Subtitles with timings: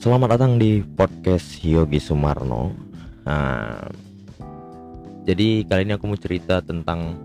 [0.00, 2.72] Selamat datang di podcast Yogi Sumarno.
[3.28, 3.84] Nah,
[5.28, 7.20] jadi kali ini aku mau cerita tentang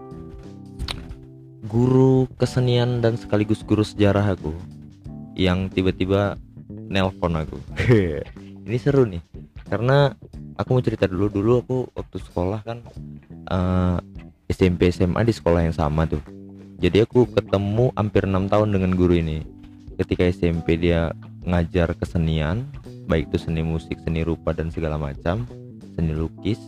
[1.72, 4.52] guru kesenian dan sekaligus guru sejarah aku
[5.40, 6.36] yang tiba-tiba
[6.68, 7.56] nelpon aku.
[8.68, 9.24] ini seru nih,
[9.72, 10.12] karena
[10.60, 12.84] aku mau cerita dulu dulu aku waktu sekolah kan
[13.56, 14.04] uh,
[14.52, 16.20] eh, SMP SMA di sekolah yang sama tuh.
[16.84, 19.48] Jadi aku ketemu hampir enam tahun dengan guru ini.
[19.96, 22.66] Ketika SMP dia ngajar kesenian
[23.06, 25.46] baik itu seni musik seni rupa dan segala macam
[25.96, 26.60] seni lukis.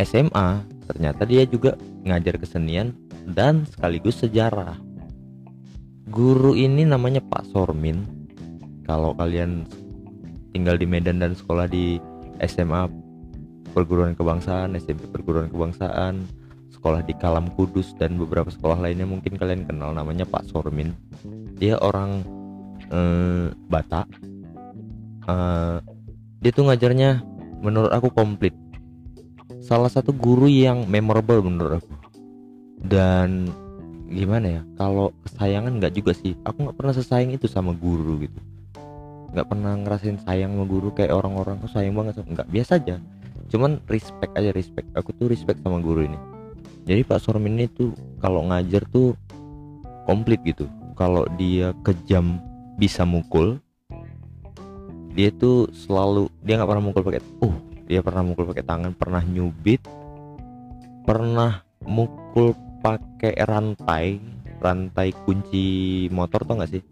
[0.00, 2.96] SMA ternyata dia juga ngajar kesenian
[3.28, 4.76] dan sekaligus sejarah.
[6.08, 8.02] Guru ini namanya Pak Sormin.
[8.88, 9.68] Kalau kalian
[10.50, 12.00] tinggal di Medan dan sekolah di
[12.42, 12.88] SMA
[13.70, 16.26] perguruan kebangsaan SMP perguruan kebangsaan
[16.74, 20.96] sekolah di Kalam Kudus dan beberapa sekolah lainnya mungkin kalian kenal namanya Pak Sormin.
[21.60, 22.24] Dia orang
[22.90, 24.06] uh, Batak
[25.30, 25.78] uh,
[26.40, 27.20] dia tuh ngajarnya
[27.60, 28.56] menurut aku komplit.
[29.60, 31.92] Salah satu guru yang memorable menurut aku.
[32.80, 33.52] Dan
[34.10, 36.32] gimana ya kalau kesayangan nggak juga sih.
[36.48, 38.40] Aku nggak pernah sesayang itu sama guru gitu.
[39.36, 42.96] Nggak pernah ngerasain sayang sama guru kayak orang-orang tuh sayang banget nggak biasa aja.
[43.52, 44.88] Cuman respect aja respect.
[44.96, 46.18] Aku tuh respect sama guru ini.
[46.88, 47.92] Jadi Pak Sormin tuh
[48.24, 49.12] kalau ngajar tuh
[50.08, 50.64] komplit gitu.
[50.96, 52.40] Kalau dia kejam
[52.80, 53.60] bisa mukul
[55.12, 59.20] dia tuh selalu dia nggak pernah mukul pakai uh dia pernah mukul pakai tangan pernah
[59.20, 59.84] nyubit
[61.04, 64.16] pernah mukul pakai rantai
[64.60, 66.84] rantai kunci motor tau gak sih?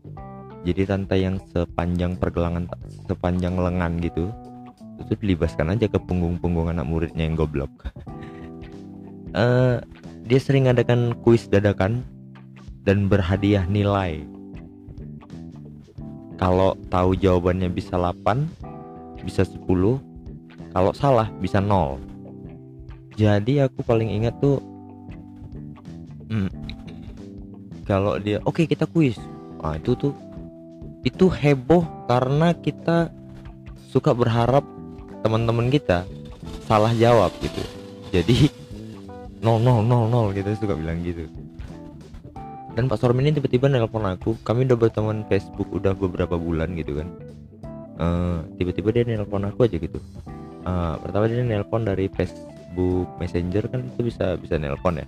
[0.66, 2.66] Jadi rantai yang sepanjang pergelangan
[3.06, 4.33] sepanjang lengan gitu
[4.98, 7.70] itu dilibaskan aja ke punggung-punggung anak muridnya yang goblok.
[9.31, 9.78] Uh,
[10.28, 12.03] dia sering adakan kuis dadakan
[12.83, 14.27] dan berhadiah nilai
[16.39, 19.58] kalau tahu jawabannya bisa 8 bisa 10
[20.72, 22.09] kalau salah bisa 0
[23.19, 24.62] jadi aku paling ingat tuh
[26.31, 26.47] hmm,
[27.82, 29.19] kalau dia oke okay, kita kuis.
[29.59, 30.15] Nah itu tuh
[31.03, 33.10] itu heboh karena kita
[33.91, 34.62] suka berharap
[35.27, 36.06] teman-teman kita
[36.71, 37.59] salah jawab gitu.
[38.15, 38.47] Jadi
[39.43, 41.27] nol nol nol nol kita suka bilang gitu
[42.78, 47.03] dan Pak Sormin ini tiba-tiba nelpon aku kami udah berteman Facebook udah beberapa bulan gitu
[47.03, 47.11] kan.
[47.99, 49.99] Uh, tiba-tiba dia nelpon aku aja gitu.
[50.62, 55.06] Uh, pertama dia nelpon dari Facebook Messenger kan itu bisa bisa nelpon ya.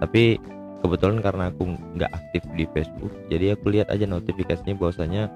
[0.00, 0.40] Tapi
[0.80, 5.28] kebetulan karena aku nggak aktif di Facebook jadi aku lihat aja notifikasinya bahwasanya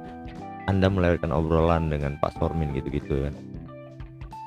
[0.73, 3.35] anda melahirkan obrolan dengan Pak Sormin gitu-gitu kan.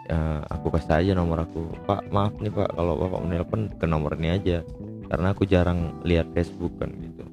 [0.09, 4.17] Uh, aku kasih aja nomor aku Pak maaf nih Pak kalau Bapak menelpon ke nomor
[4.17, 4.65] ini aja
[5.11, 7.27] karena aku jarang lihat Facebook kan gitu.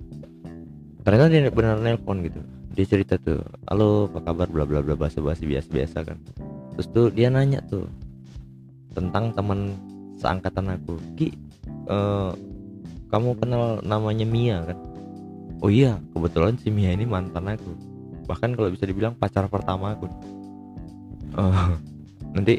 [1.06, 2.42] Ternyata dia benar nelpon gitu.
[2.74, 3.38] Dia cerita tuh
[3.70, 4.50] halo apa kabar?
[4.50, 6.18] Bla bla bla bahasa bahasa biasa biasa kan.
[6.74, 7.86] Terus tuh dia nanya tuh
[8.98, 9.78] tentang teman
[10.18, 10.98] seangkatan aku.
[11.14, 11.30] Ki
[11.86, 12.34] uh,
[13.14, 14.78] kamu kenal namanya Mia kan?
[15.62, 17.78] Oh iya kebetulan si Mia ini mantan aku.
[18.26, 20.10] Bahkan kalau bisa dibilang pacar pertama aku.
[21.38, 21.78] Uh,
[22.34, 22.58] nanti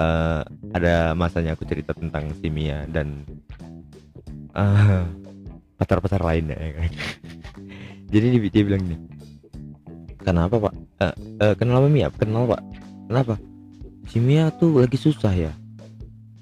[0.00, 0.40] uh,
[0.72, 3.20] ada masanya aku cerita tentang si Mia dan
[4.56, 5.04] uh,
[5.76, 6.90] pacar-pacar lain ya kan?
[8.12, 9.00] Jadi dia, dia bilang nih
[10.26, 10.74] kenapa pak?
[10.98, 12.10] Uh, uh, kenal apa Mia?
[12.10, 12.60] Kenal pak.
[13.06, 13.34] Kenapa?
[14.10, 15.52] Si Mia tuh lagi susah ya?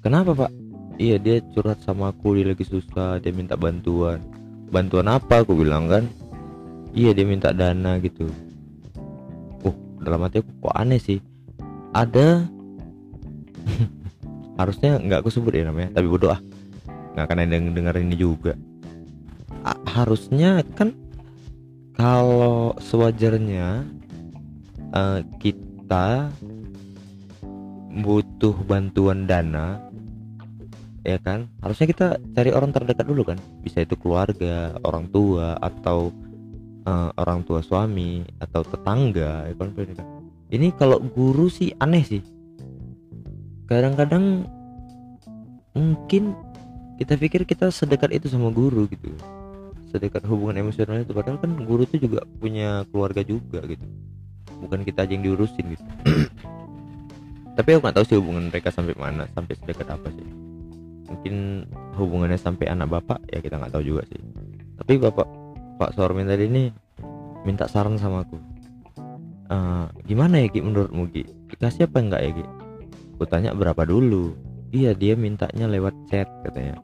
[0.01, 0.51] Kenapa pak?
[0.97, 4.17] Iya dia curhat sama aku dia lagi susah dia minta bantuan.
[4.73, 5.45] Bantuan apa?
[5.45, 6.09] aku bilang kan.
[6.97, 8.25] Iya dia minta dana gitu.
[9.61, 11.21] Uh dalam hati aku kok aneh sih.
[11.93, 12.49] Ada
[14.59, 16.39] harusnya nggak aku sebut ya namanya tapi bodoh ah
[17.15, 18.59] nggak akan ada yang dengar ini juga.
[19.63, 20.91] A harusnya kan
[21.95, 23.87] kalau sewajarnya
[24.91, 26.27] uh, kita
[28.03, 29.79] butuh bantuan dana
[31.07, 31.47] ya kan?
[31.63, 33.39] Harusnya kita cari orang terdekat dulu kan?
[33.63, 36.11] Bisa itu keluarga orang tua atau
[36.83, 39.71] uh, orang tua suami atau tetangga ya kan?
[40.51, 42.21] Ini kalau guru sih aneh sih.
[43.71, 44.45] Kadang-kadang
[45.73, 46.35] mungkin
[46.95, 49.11] kita pikir kita sedekat itu sama guru gitu.
[49.91, 53.83] Sedekat hubungan emosional itu padahal kan guru itu juga punya keluarga juga gitu.
[54.63, 55.85] Bukan kita aja yang diurusin gitu.
[57.57, 60.27] Tapi aku nggak tahu sih hubungan mereka sampai mana sampai sedekat apa sih.
[61.05, 61.35] Mungkin
[61.95, 64.19] hubungannya sampai anak bapak ya kita nggak tahu juga sih.
[64.79, 65.27] Tapi bapak
[65.75, 66.63] Pak Sormin tadi ini
[67.43, 68.39] minta saran sama aku.
[69.45, 71.23] Uh, gimana ya Ki menurutmu Ki?
[71.59, 72.45] Kasih apa enggak ya Ki?
[73.15, 74.35] Aku tanya berapa dulu
[74.75, 76.83] iya dia mintanya lewat chat katanya.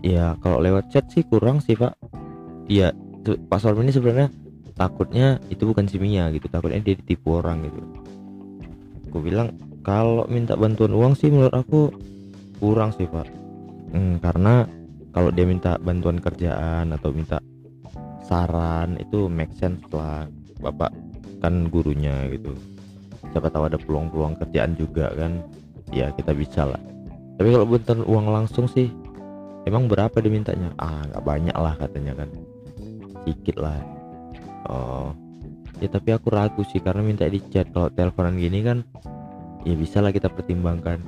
[0.00, 1.92] Ya kalau lewat chat sih kurang sih pak.
[2.66, 4.28] Iya Pak ini sebenarnya
[4.74, 7.80] takutnya itu bukan si Mia gitu takutnya dia ditipu orang gitu.
[9.12, 9.54] Aku bilang
[9.84, 11.92] kalau minta bantuan uang sih menurut aku
[12.58, 13.28] kurang sih pak.
[13.92, 14.66] Hmm, karena
[15.12, 17.38] kalau dia minta bantuan kerjaan atau minta
[18.26, 20.26] saran itu make sense lah.
[20.58, 20.90] Bapak
[21.38, 22.56] kan gurunya gitu.
[23.30, 25.46] Siapa tahu ada peluang-peluang kerjaan juga kan
[25.92, 26.80] ya kita bisa lah.
[27.36, 28.88] Tapi kalau bantuan uang langsung sih
[29.68, 30.72] emang berapa dimintanya?
[30.80, 32.28] Ah nggak banyak lah katanya kan.
[33.22, 33.78] Sedikit lah.
[34.66, 35.12] Oh.
[35.78, 37.68] Ya tapi aku ragu sih karena minta di chat.
[37.70, 38.82] Kalau teleponan gini kan
[39.68, 40.98] ya bisa lah kita pertimbangkan.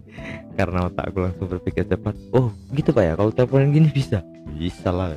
[0.58, 2.14] Karena otak aku langsung berpikir cepat.
[2.34, 3.12] Oh gitu pak ya?
[3.14, 4.22] Kalau teleponan gini bisa?
[4.54, 5.14] Bisa lah.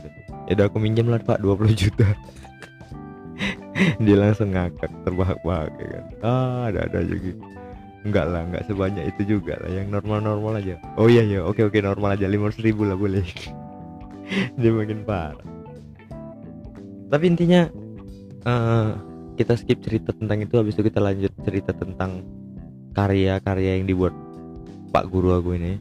[0.50, 2.08] Ya udah aku minjem lah pak 20 juta.
[4.04, 6.06] Dia langsung ngakak terbahak-bahak ya kan.
[6.26, 7.44] Ah ada-ada aja gitu
[8.04, 10.76] enggak lah enggak sebanyak itu juga lah yang normal-normal aja.
[11.00, 13.24] Oh iya ya oke oke normal aja lima ribu lah boleh.
[14.60, 15.44] Dia makin parah.
[17.12, 17.68] Tapi intinya
[18.48, 18.96] uh,
[19.40, 22.24] kita skip cerita tentang itu habis itu kita lanjut cerita tentang
[22.94, 24.14] karya-karya yang dibuat
[24.92, 25.80] pak guru aku ini.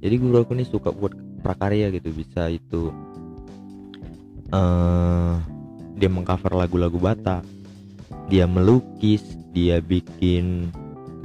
[0.00, 2.90] Jadi guru aku ini suka buat prakarya gitu bisa itu
[4.52, 5.38] uh,
[5.96, 7.46] dia mengcover lagu-lagu Batak
[8.26, 9.22] dia melukis
[9.54, 10.70] dia bikin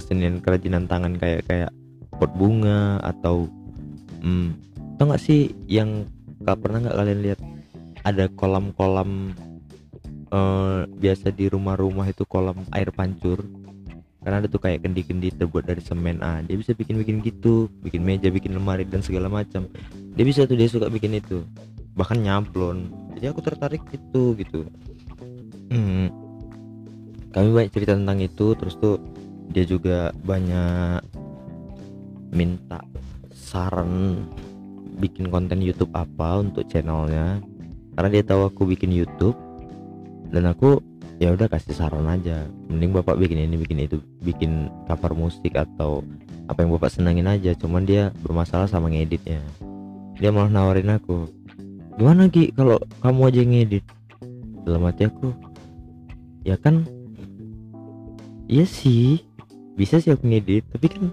[0.01, 1.71] kesenian kerajinan tangan kayak kayak
[2.17, 3.45] pot bunga atau
[4.25, 4.57] hmm,
[4.97, 6.09] tau gak sih yang
[6.41, 7.39] gak pernah nggak kalian lihat?
[8.01, 9.37] Ada kolam-kolam
[10.33, 13.45] uh, biasa di rumah-rumah itu kolam air pancur.
[14.21, 16.17] Karena ada tuh kayak kendi-kendi terbuat dari semen.
[16.25, 19.69] Ah dia bisa bikin-bikin gitu bikin meja bikin lemari dan segala macam.
[20.17, 21.45] Dia bisa tuh dia suka bikin itu.
[21.93, 22.89] Bahkan nyablon
[23.21, 24.65] jadi aku tertarik itu gitu.
[25.71, 26.11] Hmm.
[27.31, 28.99] kami banyak cerita tentang itu terus tuh
[29.51, 31.03] dia juga banyak
[32.31, 32.79] minta
[33.35, 34.23] saran
[34.97, 37.43] bikin konten YouTube apa untuk channelnya.
[37.95, 39.35] Karena dia tahu aku bikin YouTube
[40.31, 40.79] dan aku
[41.19, 42.47] ya udah kasih saran aja.
[42.71, 46.01] Mending bapak bikin ini bikin itu bikin cover musik atau
[46.47, 47.51] apa yang bapak senangin aja.
[47.59, 49.43] Cuman dia bermasalah sama ngeditnya.
[50.17, 51.27] Dia malah nawarin aku
[51.99, 53.85] gimana Ki kalau kamu aja ngedit?
[54.63, 55.35] Dalam hati aku
[56.47, 56.87] ya kan?
[58.51, 59.23] Iya sih
[59.81, 61.09] bisa sih aku ngedit tapi kan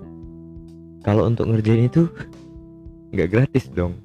[1.01, 2.05] kalau untuk ngerjain itu
[3.17, 3.97] nggak gratis dong.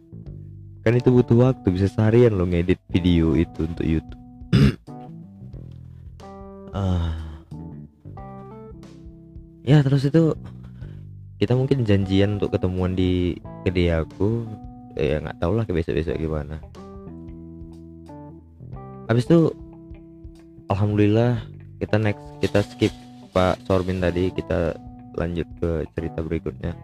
[0.88, 4.22] Kan itu butuh waktu bisa seharian lo ngedit video itu untuk YouTube.
[6.72, 7.12] Uh,
[9.70, 10.32] ya terus itu
[11.44, 13.36] kita mungkin janjian untuk ketemuan di
[13.68, 14.48] kedai aku.
[14.96, 16.64] Ya nggak tahu lah ke besok besok gimana.
[19.12, 19.52] Habis itu
[20.72, 21.44] alhamdulillah
[21.84, 22.94] kita next kita skip
[23.34, 24.78] Pak Sorbin tadi kita
[25.18, 26.78] lanjut ke cerita berikutnya.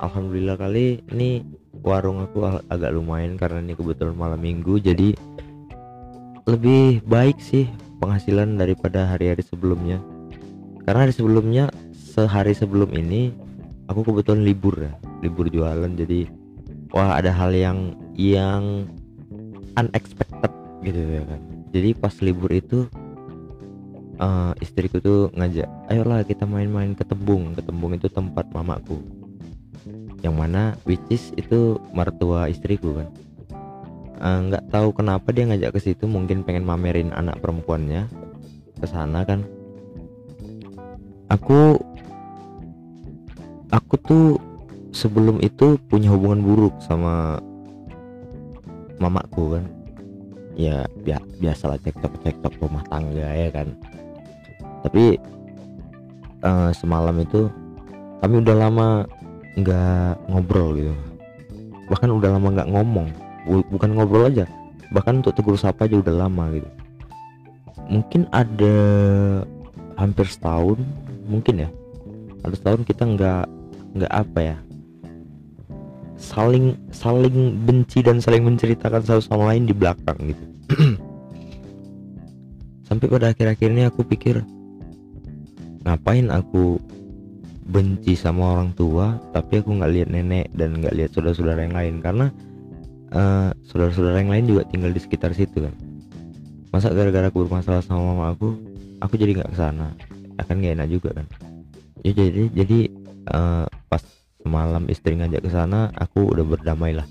[0.00, 1.44] Alhamdulillah kali ini
[1.84, 5.12] warung aku agak lumayan karena ini kebetulan malam minggu jadi
[6.48, 7.68] lebih baik sih
[8.00, 10.00] penghasilan daripada hari-hari sebelumnya.
[10.88, 13.30] Karena hari sebelumnya sehari sebelum ini
[13.86, 16.26] aku kebetulan libur ya libur jualan jadi
[16.90, 18.88] wah ada hal yang yang
[19.76, 20.52] unexpected
[20.82, 21.40] gitu ya kan.
[21.72, 22.88] Jadi pas libur itu
[24.20, 27.56] uh, istriku tuh ngajak ayolah kita main-main ke Tembung.
[27.56, 29.00] Ke Tembung itu tempat mamaku.
[30.20, 33.08] Yang mana which is itu mertua istriku kan.
[34.22, 38.06] Eh, nggak uh, tahu kenapa dia ngajak ke situ mungkin pengen mamerin anak perempuannya
[38.78, 39.42] ke sana kan.
[41.32, 41.80] Aku
[43.72, 44.26] aku tuh
[44.92, 47.40] sebelum itu punya hubungan buruk sama
[49.02, 49.64] mamaku kan.
[50.52, 53.72] Ya bi biasalah cekcok cekcok rumah tangga ya kan
[54.82, 55.16] tapi
[56.42, 57.46] uh, semalam itu
[58.22, 58.86] kami udah lama
[59.58, 60.94] nggak ngobrol gitu.
[61.90, 63.08] Bahkan udah lama nggak ngomong.
[63.70, 64.46] Bukan ngobrol aja.
[64.94, 66.68] Bahkan untuk tegur sapa aja udah lama gitu.
[67.90, 68.76] Mungkin ada
[69.98, 70.78] hampir setahun
[71.26, 71.68] mungkin ya.
[72.46, 73.44] Ada setahun kita nggak
[73.98, 74.56] nggak apa ya.
[76.16, 80.44] Saling saling benci dan saling menceritakan satu sama lain di belakang gitu.
[82.88, 84.44] Sampai pada akhir-akhir ini aku pikir
[85.82, 86.78] ngapain aku
[87.62, 91.94] benci sama orang tua tapi aku nggak lihat nenek dan nggak lihat saudara-saudara yang lain?
[92.02, 92.26] Karena
[93.14, 95.74] uh, saudara-saudara yang lain juga tinggal di sekitar situ kan.
[96.74, 98.56] Masa gara-gara aku bermasalah sama mama aku
[99.04, 99.92] aku jadi nggak ke sana
[100.40, 101.26] akan gak enak juga kan.
[102.02, 102.78] Ya jadi jadi
[103.30, 104.02] uh, pas
[104.42, 107.06] semalam istri ngajak ke sana aku udah berdamai lah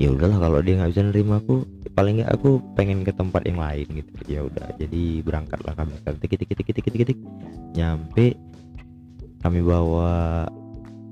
[0.00, 3.60] ya udahlah kalau dia nggak bisa nerima aku paling nggak aku pengen ke tempat yang
[3.60, 4.12] lain gitu.
[4.28, 5.92] Ya udah jadi berangkatlah kami.
[6.00, 7.18] Sekarang tik tik tik tik tik tik
[7.76, 8.36] nyampe
[9.44, 10.46] kami bawa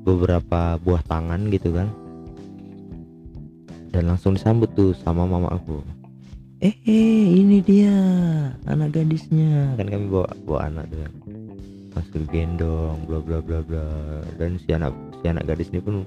[0.06, 1.88] beberapa buah tangan gitu kan.
[3.90, 5.82] Dan langsung disambut tuh sama mama aku.
[6.60, 7.92] Eh ini dia
[8.64, 9.74] anak gadisnya.
[9.76, 11.12] Kan kami bawa bawa anak tuh kan.
[12.30, 13.86] gendong bla bla bla bla.
[14.38, 16.06] Dan si anak si anak gadis ini pun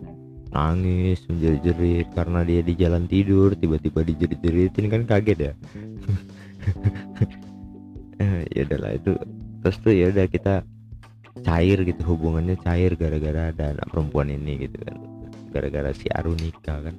[0.53, 5.53] nangis menjerit-jerit karena dia di jalan tidur tiba-tiba dijerit-jeritin kan kaget ya?
[8.55, 9.11] Ya udahlah itu
[9.59, 10.63] terus tuh ya udah kita
[11.43, 14.95] cair gitu hubungannya cair gara-gara ada anak perempuan ini gitu kan.
[15.51, 16.95] Gara-gara si Aru nikah kan.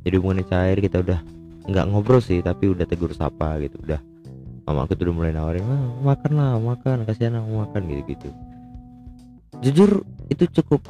[0.00, 1.20] Jadi hubungannya cair kita udah
[1.68, 4.00] nggak ngobrol sih tapi udah tegur sapa gitu udah.
[4.64, 8.28] Mama aku tuh udah mulai nawarin ah, makan lah makan kasihan aku makan gitu gitu
[9.62, 9.90] jujur
[10.28, 10.82] itu cukup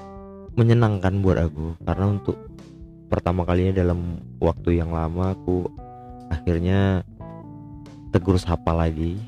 [0.56, 1.76] menyenangkan buat aku.
[1.84, 2.36] Karena untuk
[3.06, 5.68] pertama kalinya dalam waktu yang lama aku
[6.32, 7.04] akhirnya
[8.10, 9.20] tegur sapa lagi.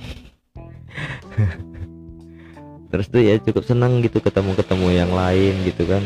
[2.90, 6.02] Terus tuh ya cukup senang gitu ketemu-ketemu yang lain gitu kan.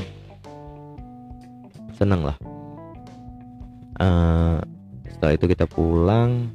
[1.94, 2.36] Senang lah.
[4.02, 4.58] Uh,
[5.06, 6.50] setelah itu kita pulang.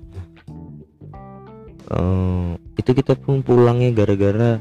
[1.87, 4.59] Uh, itu kita pun pulangnya gara-gara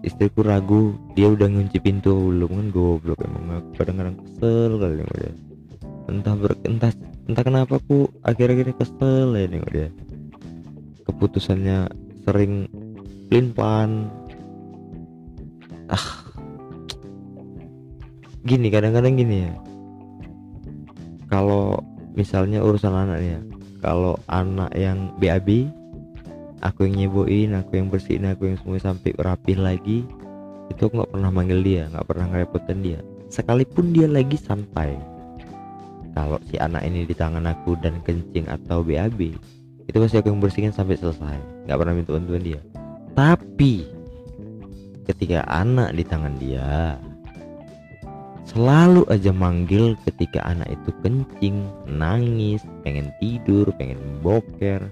[0.00, 2.32] istriku ragu dia udah ngunci pintu.
[2.32, 5.32] Belum kan goblok emang kadang-kadang kesel kali nih dia.
[6.08, 6.92] Entah ber, entah
[7.28, 9.88] entah kenapa aku akhir-akhir kesel ya nih dia.
[11.04, 11.78] Keputusannya
[12.24, 12.68] sering
[13.52, 14.08] pan
[15.92, 16.06] ah.
[18.42, 19.52] Gini kadang-kadang gini ya.
[21.28, 21.80] Kalau
[22.12, 23.40] misalnya urusan anak ya
[23.82, 25.66] kalau anak yang BAB
[26.62, 30.06] aku yang nyeboin aku yang bersihin aku yang semua sampai rapih lagi.
[30.70, 33.00] Itu aku nggak pernah manggil dia nggak pernah ngerepotin dia.
[33.28, 34.96] Sekalipun dia lagi santai
[36.12, 39.32] kalau si anak ini di tangan aku dan kencing atau BAB
[39.88, 41.36] itu pasti aku yang bersihkan sampai selesai.
[41.66, 42.60] Nggak pernah minta bantuan dia.
[43.12, 43.84] Tapi
[45.04, 46.96] ketika anak di tangan dia
[48.46, 54.82] selalu aja manggil ketika anak itu kencing nangis pengen tidur pengen boker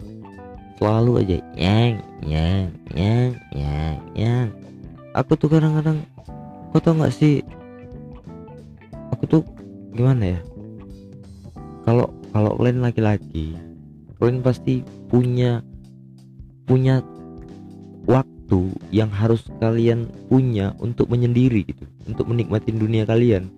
[0.81, 4.47] selalu aja yang yang yang yang yang
[5.13, 6.01] aku tuh kadang-kadang
[6.73, 7.45] kau tau nggak sih?
[9.13, 9.43] Aku tuh
[9.93, 10.41] gimana ya?
[11.85, 13.53] Kalau kalau kalian laki-laki
[14.17, 14.81] kalian pasti
[15.13, 15.61] punya
[16.65, 17.05] punya
[18.09, 23.53] waktu yang harus kalian punya untuk menyendiri gitu untuk menikmati dunia kalian.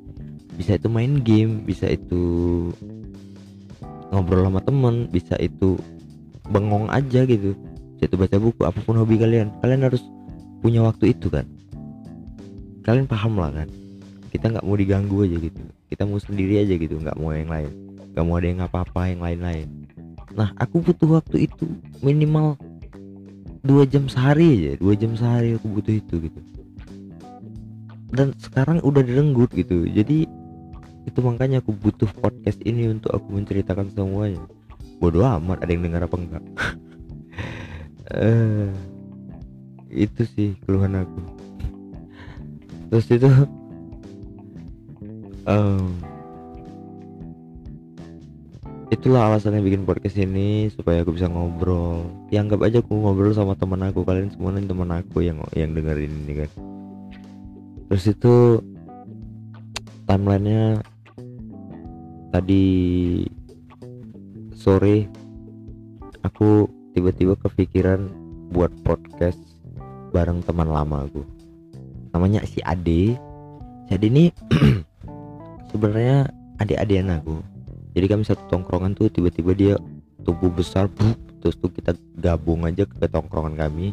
[0.58, 2.22] Bisa itu main game bisa itu
[4.10, 5.78] ngobrol sama temen bisa itu
[6.48, 7.54] bengong aja gitu.
[8.02, 10.02] Itu baca buku apa pun hobi kalian kalian harus
[10.58, 11.46] punya waktu itu kan.
[12.82, 13.68] Kalian paham lah kan.
[14.34, 15.62] Kita nggak mau diganggu aja gitu.
[15.86, 17.70] Kita mau sendiri aja gitu nggak mau yang lain.
[18.10, 19.68] Nggak mau ada yang apa-apa yang lain-lain.
[20.34, 21.68] Nah aku butuh waktu itu
[22.02, 22.58] minimal
[23.62, 26.40] dua jam sehari aja dua jam sehari aku butuh itu gitu.
[28.12, 29.86] Dan sekarang udah direnggut gitu.
[29.86, 30.26] Jadi
[31.06, 34.42] itu makanya aku butuh podcast ini untuk aku menceritakan semuanya
[35.02, 36.44] bodoh amat ada yang dengar apa enggak?
[38.14, 38.70] Uh,
[40.06, 41.20] itu sih keluhan aku.
[42.94, 43.26] Terus itu
[45.50, 45.98] um,
[48.94, 52.06] itulah alasannya bikin podcast ini supaya aku bisa ngobrol.
[52.30, 55.74] Ya anggap aja aku ngobrol sama teman aku kalian semua nih teman aku yang yang
[55.74, 56.50] dengerin ini kan.
[57.90, 58.34] Terus itu
[60.06, 60.78] timelinenya
[62.30, 62.64] tadi
[64.62, 65.10] sore
[66.22, 68.06] aku tiba-tiba kepikiran
[68.54, 69.42] buat podcast
[70.14, 71.26] bareng teman lama aku.
[72.14, 73.18] Namanya si Ade.
[73.90, 74.30] Ade ini
[75.74, 76.30] sebenarnya
[76.62, 77.42] adik-adian aku.
[77.98, 79.74] Jadi kami satu tongkrongan tuh tiba-tiba dia
[80.22, 80.86] tumbuh besar
[81.42, 83.90] terus tuh kita gabung aja ke tongkrongan kami.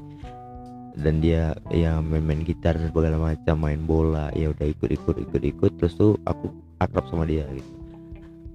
[0.93, 6.13] Dan dia ya main-main gitar segala macam main bola ya udah ikut-ikut ikut-ikut terus tuh
[6.29, 7.78] aku akrab sama dia gitu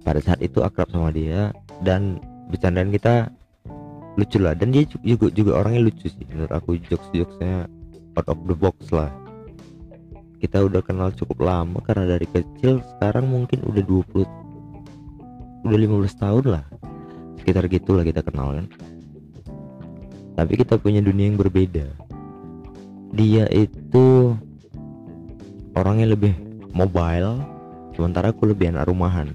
[0.04, 2.20] pada saat itu akrab sama dia dan
[2.52, 3.32] bercandaan kita
[4.14, 4.54] lucu lah.
[4.54, 7.66] Dan dia juga juga orangnya lucu sih menurut aku jokes jokesnya
[8.14, 9.10] out of the box lah.
[10.38, 16.44] Kita udah kenal cukup lama karena dari kecil sekarang mungkin udah 20 udah 15 tahun
[16.52, 16.64] lah.
[17.40, 18.66] Sekitar gitulah kita kenal kan.
[20.36, 21.88] Tapi kita punya dunia yang berbeda.
[23.14, 24.36] Dia itu
[25.72, 26.34] orangnya lebih
[26.74, 27.40] mobile
[27.94, 29.30] sementara aku lebih anak rumahan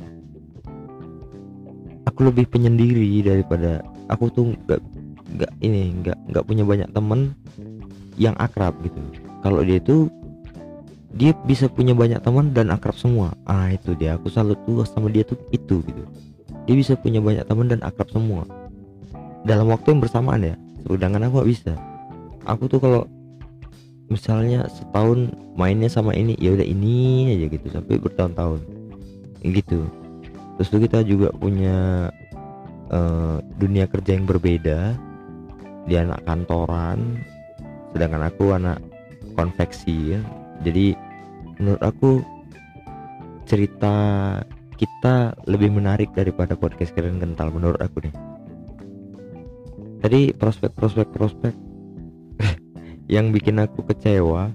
[2.20, 3.80] aku lebih penyendiri daripada
[4.12, 4.84] aku tuh nggak
[5.40, 7.32] nggak ini nggak nggak punya banyak temen
[8.20, 9.00] yang akrab gitu.
[9.40, 10.12] Kalau dia tuh
[11.16, 13.32] dia bisa punya banyak teman dan akrab semua.
[13.48, 14.20] Ah itu dia.
[14.20, 16.04] Aku selalu tuh sama dia tuh itu gitu.
[16.68, 18.44] Dia bisa punya banyak teman dan akrab semua.
[19.48, 20.60] Dalam waktu yang bersamaan ya.
[20.92, 21.74] Sedangkan aku gak bisa.
[22.44, 23.08] Aku tuh kalau
[24.12, 28.60] misalnya setahun mainnya sama ini ya udah ini aja gitu sampai bertahun-tahun.
[29.40, 29.88] Gitu
[30.60, 32.12] terus tuh kita juga punya
[32.92, 35.00] uh, dunia kerja yang berbeda.
[35.88, 37.24] Dia anak kantoran
[37.96, 38.78] sedangkan aku anak
[39.34, 40.22] konveksi ya
[40.62, 40.94] jadi
[41.58, 42.22] menurut aku
[43.48, 43.96] cerita
[44.76, 48.14] kita lebih menarik daripada podcast kalian kental menurut aku nih.
[50.00, 50.72] Tadi prospek
[51.12, 51.56] prospek
[53.16, 54.52] yang bikin aku kecewa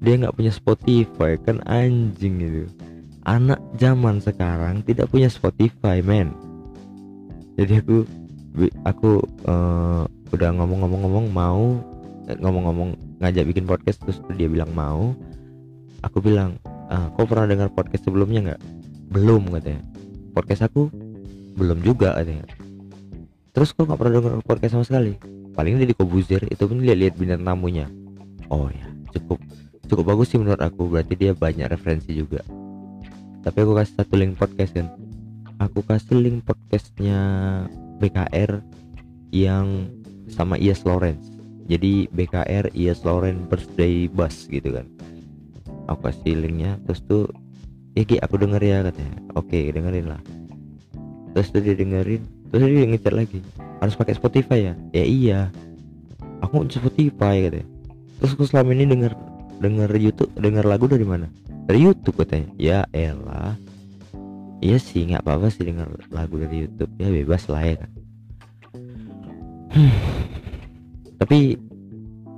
[0.00, 2.64] dia nggak punya Spotify kan anjing itu
[3.26, 6.30] anak zaman sekarang tidak punya Spotify men.
[7.58, 7.96] Jadi aku
[8.86, 9.10] aku
[9.50, 11.82] uh, udah ngomong-ngomong-ngomong mau
[12.30, 15.12] eh, ngomong-ngomong ngajak bikin podcast terus dia bilang mau
[16.04, 18.62] aku bilang ah, kau pernah dengar podcast sebelumnya nggak?
[19.10, 19.82] Belum katanya.
[20.30, 20.88] Podcast aku
[21.58, 22.46] belum juga katanya.
[23.50, 25.18] Terus kok nggak pernah dengar podcast sama sekali?
[25.56, 27.90] Paling dia di Kobuzir itu pun lihat-lihat bintang tamunya.
[28.52, 29.42] Oh ya cukup
[29.90, 30.86] cukup bagus sih menurut aku.
[30.86, 32.44] Berarti dia banyak referensi juga
[33.46, 34.90] tapi aku kasih satu link podcast kan?
[35.62, 37.22] Aku kasih link podcastnya
[38.02, 38.58] BKR
[39.30, 39.86] yang
[40.26, 41.30] sama Ias Lawrence.
[41.70, 44.90] Jadi BKR Ias Lawrence birthday bus gitu kan?
[45.86, 46.74] Aku kasih linknya.
[46.90, 47.30] Terus tuh
[47.94, 49.14] ya Ki, aku denger ya katanya.
[49.38, 50.20] Oke dengerin lah.
[51.38, 53.38] Terus tuh dia dengerin terus dia ngecat lagi.
[53.78, 54.74] Harus pakai Spotify ya?
[54.90, 55.40] Ya iya.
[56.42, 57.66] Aku Spotify katanya.
[58.18, 59.14] Terus aku selama ini denger
[59.62, 61.30] denger YouTube denger lagu dari mana
[61.66, 63.58] dari YouTube katanya ya elah
[64.64, 66.90] iya sih nggak apa-apa sih denger lagu dari YouTube.
[66.96, 67.76] Ya bebas lah ya.
[67.80, 67.90] Kan
[71.20, 71.58] tapi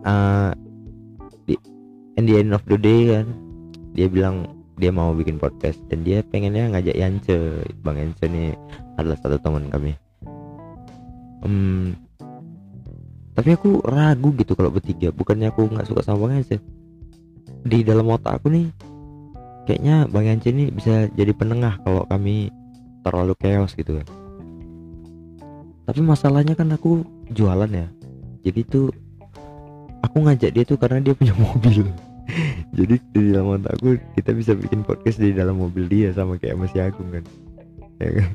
[0.06, 0.50] uh,
[1.46, 1.54] di
[2.18, 3.26] in the end of the day kan
[3.94, 7.66] dia bilang dia mau bikin podcast dan dia pengennya ngajak Yance.
[7.82, 8.54] Bang Yance nih
[8.98, 9.94] adalah satu teman kami.
[11.46, 11.94] Um,
[13.38, 15.14] tapi aku ragu gitu kalau bertiga.
[15.14, 16.58] Bukannya aku nggak suka sama Bang Yance.
[17.66, 18.87] Di dalam otak aku nih
[19.68, 22.48] kayaknya Bang Yance ini bisa jadi penengah kalau kami
[23.04, 24.08] terlalu chaos gitu kan.
[25.84, 27.04] Tapi masalahnya kan aku
[27.36, 27.84] jualan ya.
[28.48, 28.88] Jadi tuh
[30.00, 31.84] aku ngajak dia tuh karena dia punya mobil.
[32.72, 36.56] Jadi di dalam otak aku kita bisa bikin podcast di dalam mobil dia sama kayak
[36.56, 37.24] masih Agung kan.
[38.00, 38.30] Ya kan?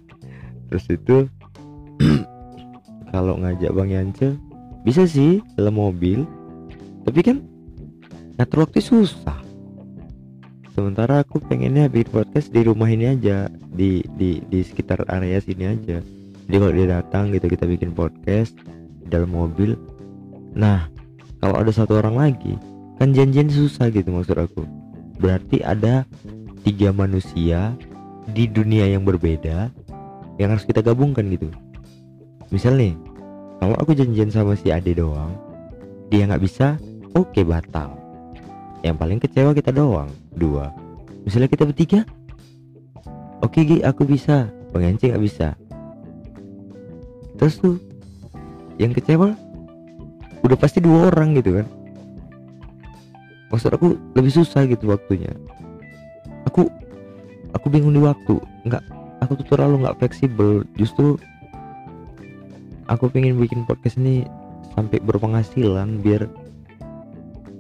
[0.70, 1.18] Terus itu
[3.14, 4.38] kalau ngajak Bang Yance
[4.86, 6.30] bisa sih dalam mobil.
[7.10, 7.42] Tapi kan
[8.38, 9.43] ngatur waktu susah
[10.74, 15.70] sementara aku pengennya bikin podcast di rumah ini aja di di di sekitar area sini
[15.70, 16.02] aja.
[16.44, 18.58] Jadi kalau dia datang gitu kita bikin podcast
[19.06, 19.78] di dalam mobil.
[20.58, 20.90] Nah
[21.40, 22.58] kalau ada satu orang lagi
[22.98, 24.66] kan janjian susah gitu maksud aku.
[25.22, 26.04] Berarti ada
[26.66, 27.78] tiga manusia
[28.34, 29.70] di dunia yang berbeda
[30.42, 31.48] yang harus kita gabungkan gitu.
[32.50, 32.98] Misal nih
[33.64, 35.32] kalau aku janjian sama si Ade doang
[36.12, 36.76] dia nggak bisa
[37.16, 38.03] oke okay, batal
[38.84, 40.76] yang paling kecewa kita doang dua.
[41.24, 42.04] Misalnya kita bertiga?
[43.40, 44.52] Oke okay, aku bisa.
[44.76, 45.48] Pengencing nggak bisa.
[47.40, 47.80] Terus tuh
[48.76, 49.32] yang kecewa
[50.44, 51.68] udah pasti dua orang gitu kan.
[53.54, 55.32] Maksud aku lebih susah gitu waktunya.
[56.50, 56.68] Aku
[57.56, 58.36] aku bingung di waktu.
[58.68, 58.84] Nggak
[59.24, 60.68] aku tuh terlalu nggak fleksibel.
[60.76, 61.16] Justru
[62.92, 64.28] aku pengen bikin podcast ini
[64.76, 66.28] sampai berpenghasilan biar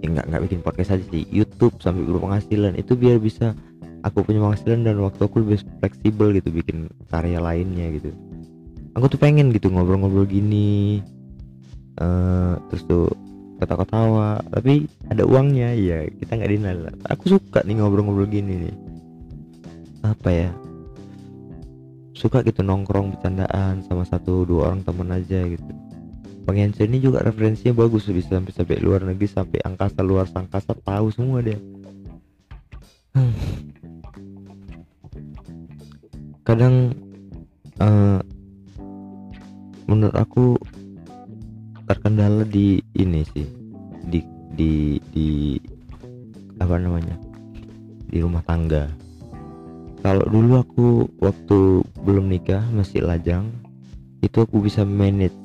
[0.04, 1.24] ya nggak nggak bikin podcast aja sih.
[1.32, 3.56] YouTube sampai berpenghasilan itu biar bisa
[4.04, 8.12] aku punya penghasilan dan waktu aku lebih fleksibel gitu bikin karya lainnya gitu.
[9.00, 11.02] Aku tuh pengen gitu ngobrol-ngobrol gini
[12.04, 13.08] uh, terus tuh
[13.63, 14.44] ketawa-ketawa.
[14.52, 18.76] Tapi ada uangnya ya kita nggak dinal aku suka nih ngobrol-ngobrol gini nih.
[20.04, 20.52] Apa ya?
[22.12, 25.73] Suka gitu nongkrong bercandaan sama satu dua orang teman aja gitu
[26.43, 31.08] Bang ini juga referensinya bagus bisa sampai sampai luar negeri sampai angkasa luar sangkasa tahu
[31.08, 31.56] semua dia.
[36.47, 36.91] Kadang
[37.79, 38.19] uh,
[39.88, 40.60] menurut aku
[41.88, 43.47] terkendala di ini sih
[44.12, 44.19] di
[44.51, 45.56] di di
[46.60, 47.15] apa namanya
[48.12, 48.91] di rumah tangga.
[50.03, 53.47] Kalau dulu aku waktu belum nikah masih lajang
[54.19, 55.42] itu aku bisa manage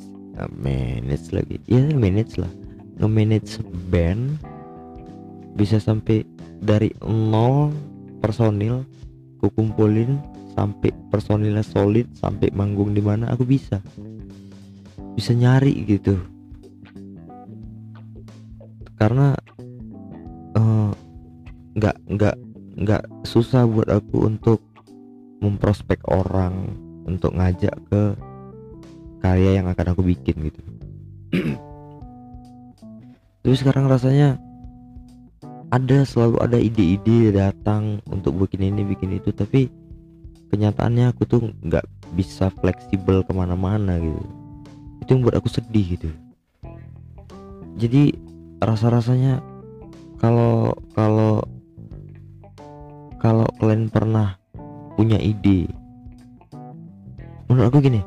[0.55, 1.59] manage lagi.
[1.67, 2.51] Ya manage lah.
[2.99, 4.39] Nge-manage band
[5.59, 6.23] bisa sampai
[6.63, 7.75] dari nol
[8.23, 8.87] personil
[9.43, 10.19] kukumpulin
[10.55, 13.79] sampai personilnya solid sampai manggung di mana aku bisa.
[15.15, 16.19] Bisa nyari gitu.
[18.99, 19.35] Karena
[20.59, 20.91] eh,
[21.79, 22.37] nggak uh, nggak
[22.79, 24.63] nggak susah buat aku untuk
[25.39, 26.75] memprospek orang
[27.07, 28.03] untuk ngajak ke
[29.19, 30.61] karya yang akan aku bikin gitu.
[33.43, 34.37] Tapi sekarang rasanya
[35.69, 39.69] ada selalu ada ide-ide datang untuk bikin ini bikin itu tapi
[40.49, 41.85] kenyataannya aku tuh nggak
[42.17, 44.23] bisa fleksibel ke mana-mana gitu.
[45.05, 46.11] Itu yang buat aku sedih gitu.
[47.79, 48.17] Jadi
[48.59, 49.39] rasa-rasanya
[50.19, 51.47] kalau kalau
[53.23, 54.35] kalau kalian pernah
[54.99, 55.71] punya ide
[57.47, 58.03] menurut aku gini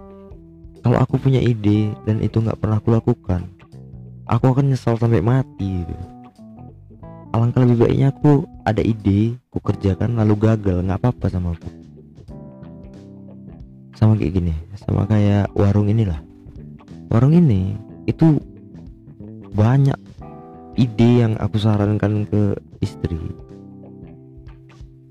[0.82, 3.46] kalau aku punya ide dan itu nggak pernah aku lakukan
[4.32, 5.96] aku akan nyesal sampai mati gitu.
[7.32, 10.84] Alangkah lebih baiknya aku ada ide aku kerjakan lalu gagal.
[10.84, 11.70] Nggak apa-apa sama aku.
[13.96, 16.20] Sama kayak gini sama kayak warung inilah.
[17.12, 17.76] Warung ini
[18.08, 18.40] itu
[19.52, 20.00] banyak
[20.80, 23.20] ide yang aku sarankan ke istri.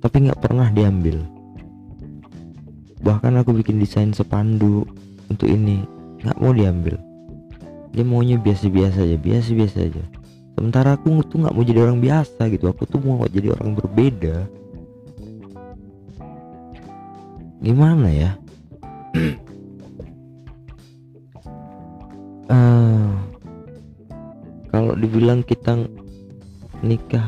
[0.00, 1.20] Tapi nggak pernah diambil.
[3.00, 4.88] Bahkan aku bikin desain sepanduk
[5.30, 5.86] untuk ini.
[6.20, 6.98] Nggak mau diambil.
[7.90, 10.04] Dia maunya biasa-biasa aja biasa-biasa aja.
[10.58, 12.68] Sementara aku tuh nggak mau jadi orang biasa gitu.
[12.68, 14.44] Aku tuh mau jadi orang berbeda.
[17.64, 18.30] Gimana ya?
[22.50, 23.16] Uh,
[24.74, 25.76] kalau dibilang kita
[26.80, 27.26] nikah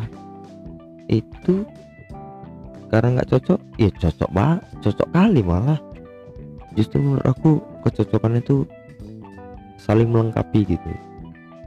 [1.12, 1.66] itu
[2.88, 5.80] karena nggak cocok ya cocok banget cocok kali malah.
[6.76, 8.64] Justru menurut aku kecocokan itu
[9.82, 10.90] saling melengkapi gitu.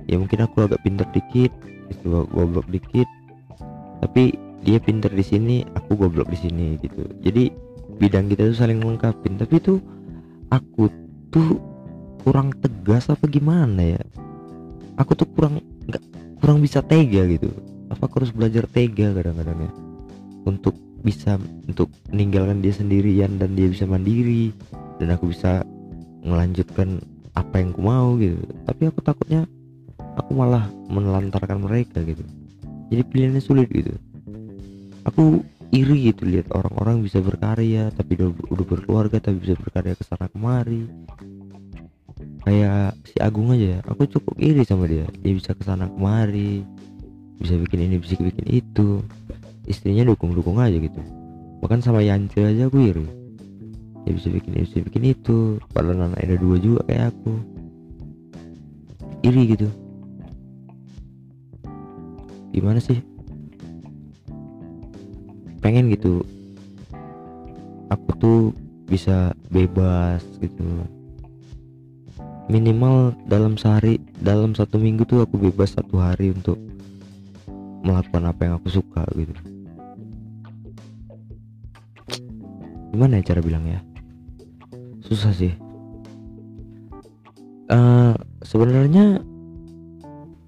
[0.08, 1.52] Ya mungkin aku agak pinter dikit
[1.92, 3.08] itu goblok dikit.
[4.02, 7.06] Tapi dia pinter di sini aku goblok di sini gitu.
[7.22, 7.52] Jadi
[8.00, 9.36] bidang kita tuh saling melengkapi.
[9.36, 9.78] Tapi tuh
[10.50, 10.88] aku
[11.30, 11.60] tuh
[12.24, 14.02] kurang tegas apa gimana ya?
[14.98, 16.04] Aku tuh kurang nggak
[16.40, 17.52] kurang bisa tega gitu.
[17.92, 19.72] Apa aku harus belajar tega kadang-kadang ya?
[20.46, 21.38] Untuk bisa
[21.70, 24.50] untuk meninggalkan dia sendirian dan dia bisa mandiri.
[24.96, 25.68] Dan aku bisa
[26.26, 27.00] melanjutkan
[27.38, 28.42] apa yang aku mau gitu.
[28.66, 29.46] Tapi aku takutnya
[30.18, 32.24] aku malah menelantarkan mereka gitu.
[32.90, 33.94] Jadi pilihannya sulit gitu.
[35.06, 40.04] Aku iri gitu lihat orang-orang bisa berkarya tapi udah, udah berkeluarga tapi bisa berkarya ke
[40.08, 40.90] sana kemari.
[42.46, 45.06] Kayak si Agung aja ya aku cukup iri sama dia.
[45.22, 46.66] Dia bisa ke sana kemari
[47.36, 49.04] bisa bikin ini bisa bikin itu.
[49.66, 51.02] Istrinya dukung-dukung aja gitu.
[51.60, 53.25] Bahkan sama Yance aja aku iri
[54.06, 55.58] ya bisa bikin ini bisa bikin itu.
[55.74, 57.34] Padahal anak ada dua juga kayak aku.
[59.26, 59.68] Iri gitu.
[62.54, 63.02] Gimana sih?
[65.60, 66.22] Pengen gitu.
[67.90, 68.40] Aku tuh
[68.86, 70.86] bisa bebas gitu.
[72.46, 76.62] Minimal dalam sehari dalam satu minggu tuh aku bebas satu hari untuk
[77.82, 79.34] melakukan apa yang aku suka gitu.
[82.94, 83.95] Gimana ya cara bilangnya
[85.06, 85.54] susah sih.
[87.66, 88.14] Uh,
[88.46, 89.22] sebenarnya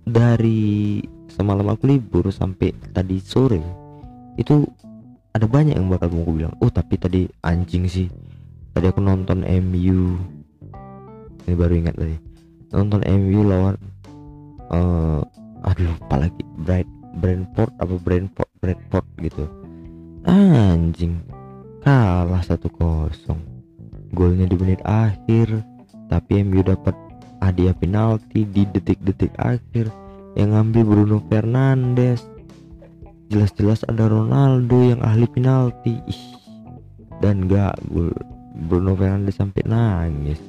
[0.06, 1.02] dari
[1.34, 3.62] semalam aku libur sampai tadi sore
[4.38, 4.66] itu
[5.34, 8.10] ada banyak yang bakal mau bilang oh tapi tadi anjing sih.
[8.74, 10.18] Tadi aku nonton MU
[11.46, 12.18] ini baru ingat tadi.
[12.74, 13.78] Nonton MU lawan
[14.74, 15.22] uh,
[15.66, 16.42] aduh lupa lagi.
[16.62, 19.46] Bright Brentford apa Brentford Brentford gitu.
[20.26, 21.22] Anjing.
[21.82, 23.57] Kalah satu kosong
[24.14, 25.64] golnya di menit akhir.
[26.08, 26.96] Tapi MU dapat
[27.44, 29.92] hadiah penalti di detik-detik akhir.
[30.38, 32.24] Yang ngambil Bruno Fernandes.
[33.28, 36.00] Jelas-jelas ada Ronaldo yang ahli penalti.
[37.20, 37.76] Dan gak
[38.68, 40.40] Bruno Fernandes sampai nangis.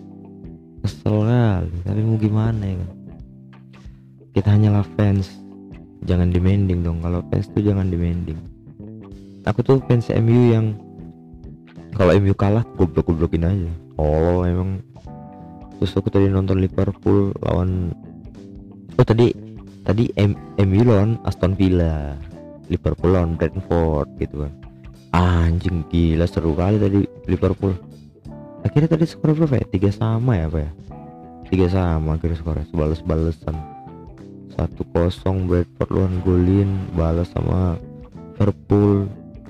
[0.79, 2.91] Kesel kali tapi mau gimana ya kan?
[4.33, 5.27] Kita hanyalah fans.
[6.07, 8.39] Jangan demanding dong kalau fans tuh jangan demanding.
[9.45, 10.79] Aku tuh fans MU yang
[11.99, 13.71] kalau MU kalah goblok goblokin aja.
[13.99, 14.79] Oh emang.
[15.79, 17.91] Terus aku tadi nonton Liverpool lawan
[18.95, 19.35] oh tadi
[19.83, 22.15] tadi M MU lawan Aston Villa.
[22.71, 24.53] Liverpool lawan Brentford gitu kan.
[25.11, 27.75] Anjing gila seru kali tadi Liverpool.
[28.63, 29.67] Akhirnya tadi skor berapa ya?
[29.67, 30.71] Tiga sama ya apa ya?
[31.51, 33.57] Tiga sama akhirnya skornya sebalas balesan
[34.59, 37.79] satu kosong Brentford lawan golin balas sama
[38.35, 39.07] Liverpool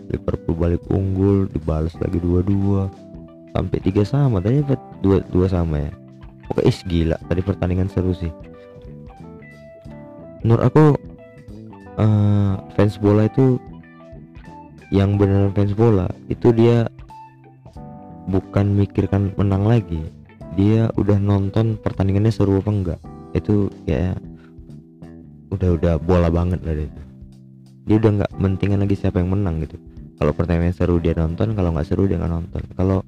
[0.08, 2.88] Liverpool balik unggul dibalas lagi dua-dua.
[3.52, 4.60] Sampai tiga sama tadi
[5.00, 5.92] dua dua sama ya?
[6.48, 8.32] Oke is gila tadi pertandingan seru sih.
[10.44, 10.84] Menurut aku
[12.00, 13.60] uh, fans bola itu
[14.88, 16.88] yang benar fans bola itu dia
[18.28, 20.00] bukan mikirkan menang lagi.
[20.56, 23.00] Dia udah nonton pertandingannya seru apa enggak.
[23.36, 24.16] Itu kayak
[25.52, 27.02] udah udah bola banget lah itu
[27.88, 29.80] dia udah nggak mentingin lagi siapa yang menang gitu
[30.18, 32.62] kalau pertandingan seru dia nonton kalau nggak seru dia nggak nonton.
[32.74, 32.98] Kalau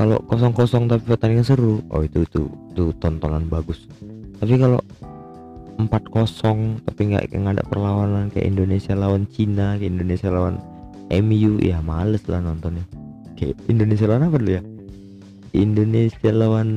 [0.00, 3.84] kalau kosong kosong tapi pertandingan seru oh itu itu itu tontonan bagus.
[4.40, 4.80] Tapi kalau
[5.76, 10.56] empat kosong tapi nggak nggak ada perlawanan kayak Indonesia lawan Cina kayak Indonesia lawan
[11.12, 12.88] MU ya males lah nontonnya.
[13.36, 14.62] Kayak Indonesia lawan apa dulu ya?
[15.52, 16.68] Indonesia lawan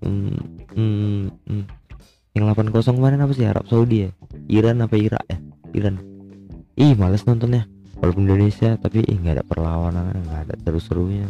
[0.00, 0.40] hmm,
[0.72, 1.20] hmm,
[1.52, 1.64] hmm.
[2.32, 3.44] yang 8-0 kemarin apa sih?
[3.44, 4.10] Arab Saudi ya?
[4.48, 5.36] Iran apa Irak ya?
[5.76, 6.00] Iran.
[6.80, 11.26] Ih males nontonnya walaupun Indonesia tapi ih nggak ada perlawanan nggak ada seru-serunya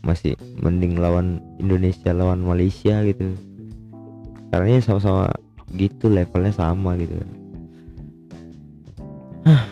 [0.00, 3.36] masih mending lawan Indonesia lawan Malaysia gitu.
[4.50, 5.30] Karena ya sama-sama
[5.76, 7.14] gitu levelnya sama gitu.
[9.46, 9.62] Hah,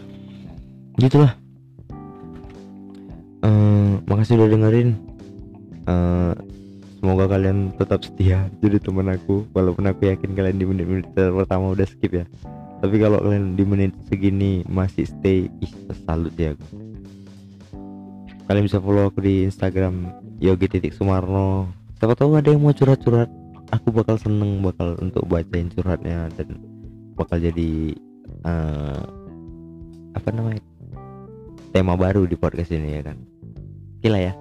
[1.00, 1.32] gitulah.
[3.42, 4.88] Uh, makasih udah dengerin.
[5.88, 6.36] Uh,
[7.00, 11.86] semoga kalian tetap setia jadi teman aku walaupun aku yakin kalian di menit-menit pertama udah
[11.86, 12.26] skip ya
[12.78, 15.72] tapi kalau kalian di menit segini masih stay ih
[16.06, 16.54] salut ya
[18.48, 20.08] kalian bisa follow aku di Instagram
[20.40, 21.68] yogi titik sumarno.
[22.00, 23.28] Siapa tahu ada yang mau curhat-curhat.
[23.68, 26.56] Aku bakal seneng bakal untuk bacain curhatnya dan
[27.12, 27.92] bakal jadi
[28.48, 29.04] uh,
[30.16, 30.64] apa namanya
[31.76, 33.20] tema baru di podcast ini ya kan?
[34.08, 34.34] Lah ya.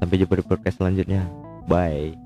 [0.00, 1.28] Sampai jumpa di podcast selanjutnya.
[1.68, 2.25] Bye